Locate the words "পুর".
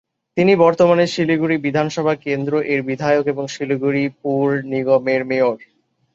4.21-4.47